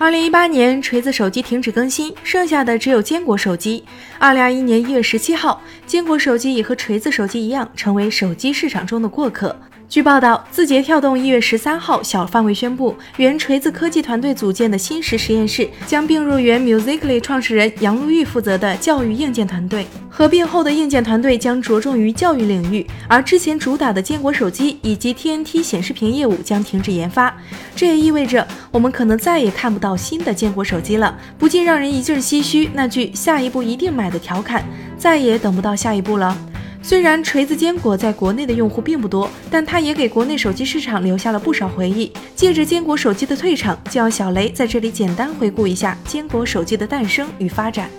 [0.00, 3.82] 二零一八年，锤子手机停止更新，剩下的只有坚果手机。
[4.16, 9.56] 二零二一年一月十七号，坚果手机也和锤子手机一样，成为手机市场中的过客。
[9.88, 19.86] 据报道，字节跳动一月十三号小范围宣布，原锤子科技团队组建的新石实验室将并入原 Musically 创始人杨璐玉负责的教育硬件团队。
[20.10, 27.34] 合并后的硬件团队将着重于教育领域，而之前主打的坚果手机以及 TNT 显示屏业务将停止研发。
[27.74, 32.68] 这也意味着我们可能再也看不到新的坚果手机了，不禁让人一阵唏嘘。
[32.74, 34.62] 那句“下一步一定买”的调侃，
[34.98, 36.36] 再也等不到下一步了。
[36.80, 42.10] 虽然锤子坚果在国内的用户并不多，但它也给国内手机市场留下了不少回忆。
[42.34, 47.90] 借着坚果手机的退场，就让小雷在这里简单回顾一下坚果手机的诞生与发展。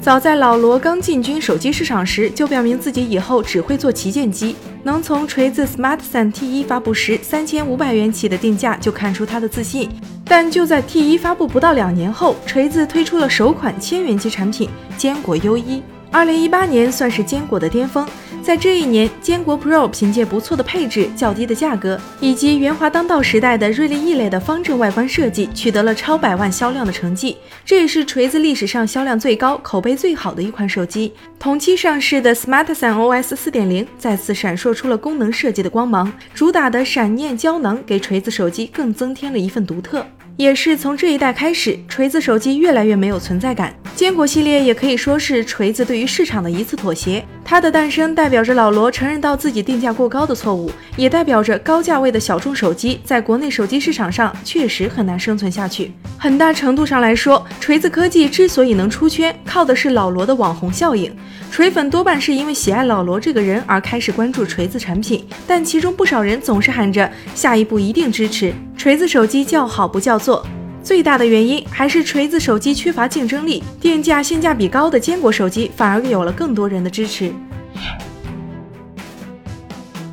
[0.00, 4.54] 早在老罗刚进军手机市场时，就表明自己以后只会做旗舰机。
[4.84, 9.90] 能从锤子 SmartThun T1 发布时三千五百元起的定价就看出他的自信。
[10.24, 15.80] 但就在 T1 发布不到两年后，锤子推出了首款千元机产品坚果 U1。
[16.16, 18.08] 二零一八年算是坚果的巅峰，
[18.42, 27.36] 在这一年，坚果 Pro 凭借不错的配置、较低的价格，以及圆滑当道时代的锐利异类的方正外观设计，取得了超百万销量的成绩。
[27.66, 31.12] 这也是锤子历史上销量最高、口碑最好的一款手机。
[31.38, 40.02] 同期上市的 SmartThun OS 四点零再次闪烁出了功能设计的光芒，主打的闪念胶囊给锤子手机更增添了一份独特。
[40.36, 43.74] 也是从这一代开始，锤子手机越来越没有存在感。
[43.94, 47.24] 坚果系列也可以说是锤子对于市场的一次妥协。
[47.42, 55.90] 它的诞生代表着老罗承认到自己定价过高的错误，也代表着高价位的小众手机在国内手机市场上确实很难生存下去。
[56.18, 61.10] 很大程度上来说，锤子科技之所以能出圈，靠的是老罗的网红效应。
[61.50, 68.52] 锤粉多半是因为喜爱老罗这个人而开始关注锤子产品，但其中不少人总是喊着下一步一定支持
[68.86, 70.46] 锤子手机，叫好不叫座。
[70.80, 77.32] 最大的原因还是锤子手机缺乏竞争力，定价性价比高的坚果手机反而有了更多人的支持。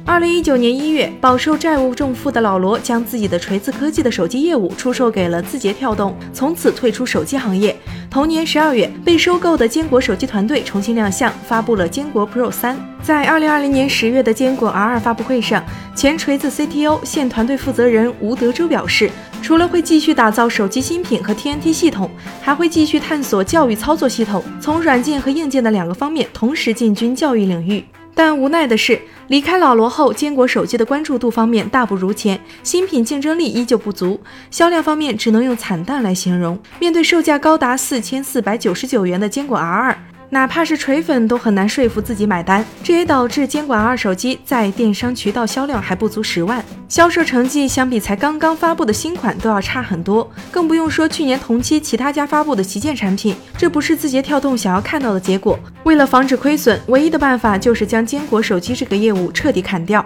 [0.03, 7.78] 二零一九年一月，饱受债务重负的老罗将自己的锤子科技的手机业务出售给了字节跳动，从此退出手机行业。
[8.13, 12.78] 同年十二月，被收购的坚果手机团队重新亮相，发布了坚果 Pro 三。
[13.01, 15.66] 在二零二零年十月的坚果 R 二发布会上，
[15.96, 19.09] 前锤子 CTO、现团队负责人吴德洲表示，
[19.41, 22.07] 除了会继续打造手机新品和 TNT 系统，
[22.40, 27.84] 还会继续探索教育操作系统，从软件和硬件的两个方面同时进军教育领域。
[28.16, 36.59] 但无奈的是，离开老罗后，坚果手机的关注度方面大不如前，新品竞争力依旧不足，销量方面只能用惨淡来形容。
[36.79, 39.97] 面对售价高达四千四百九十九元的坚果 R 二。
[40.33, 55.59] 哪怕是锤粉都很难说服自己买单，这也导致监管二手机在电商渠道销量还不足十万，销售成绩相比才刚刚发布的新款都要差很多，更不用说去年同期其他家发布的旗舰产品，这不是字节跳动想要看到的结果。
[55.83, 60.03] 为了防止亏损，唯一的办法就是将坚果手机这个业务彻底砍掉。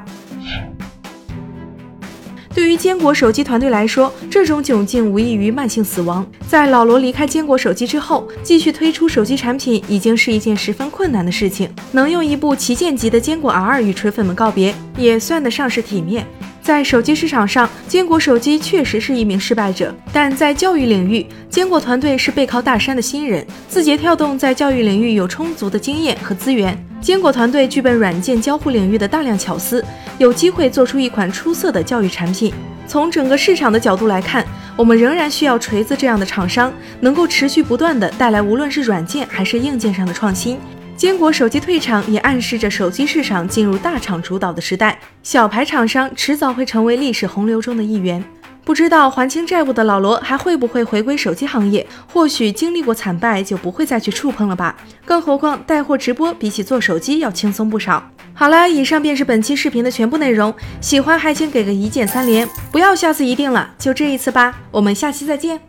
[2.57, 6.25] 对于坚果手机团队来说，这种窘境无异于慢性死亡。
[6.49, 11.69] 在老罗离开坚果手机之后，继续推出手机产品已经是一件十分困难的事情。
[11.91, 16.25] 能用一部旗舰级的坚果 R 与锤粉们告别，也算得上是体面。
[16.67, 23.47] 在手机市场上，坚果手机确实是一名失败者，但在教育领域，坚果团队是背靠大山的新人。
[23.69, 29.81] 字节跳动在教育领域有充足的经验和资源，坚果团队具备软件交互领域的大量巧思，
[30.17, 32.53] 有机会做出一款出色的教育产品。
[32.85, 34.45] 从整个市场的角度来看，
[34.75, 40.57] 我们仍然需要锤子这样的厂商，能够持续不断的带来无论是软件还是硬件上的创新。
[40.97, 48.23] 坚果手机退场也暗示着手机市场进入大厂主导的时代，小牌厂商迟早会成为历史洪流中的一员。
[48.65, 51.85] 不知道还清债务的老罗还会不会回归手机行业？
[52.11, 54.75] 或许经历过惨败就不会再去触碰了吧。
[55.05, 58.03] 更何况带货直播比起做手机要轻松不少。
[58.33, 60.53] 好了，以上便是本期视频的全部内容。
[60.81, 64.57] 喜欢还请给个一键三连，不要下次一定了，就这一次吧。
[64.71, 65.61] 我们下期再见。